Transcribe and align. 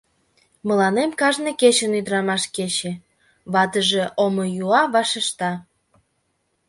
Мыланем 0.67 1.11
кажне 1.19 1.51
кечын 1.61 1.91
ӱдырамаш 1.99 2.43
кече,— 2.55 2.91
ватыже 3.53 4.03
омыюа 4.25 4.81
вашешта. 4.93 5.51